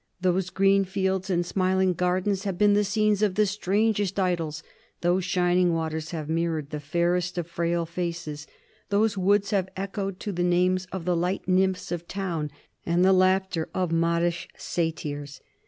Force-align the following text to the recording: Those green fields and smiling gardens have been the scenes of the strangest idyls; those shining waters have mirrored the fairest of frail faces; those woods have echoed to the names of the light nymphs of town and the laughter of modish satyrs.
Those 0.19 0.49
green 0.49 0.83
fields 0.83 1.29
and 1.29 1.45
smiling 1.45 1.93
gardens 1.93 2.43
have 2.43 2.57
been 2.57 2.73
the 2.73 2.83
scenes 2.83 3.21
of 3.21 3.35
the 3.35 3.45
strangest 3.45 4.15
idyls; 4.17 4.63
those 5.01 5.23
shining 5.23 5.73
waters 5.73 6.09
have 6.09 6.27
mirrored 6.27 6.71
the 6.71 6.79
fairest 6.79 7.37
of 7.37 7.45
frail 7.45 7.85
faces; 7.85 8.47
those 8.89 9.15
woods 9.15 9.51
have 9.51 9.69
echoed 9.77 10.19
to 10.21 10.31
the 10.31 10.41
names 10.41 10.87
of 10.91 11.05
the 11.05 11.15
light 11.15 11.47
nymphs 11.47 11.91
of 11.91 12.07
town 12.07 12.49
and 12.83 13.05
the 13.05 13.13
laughter 13.13 13.69
of 13.75 13.91
modish 13.91 14.47
satyrs. 14.57 15.39